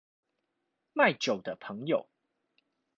[0.95, 2.09] 賣酒的朋友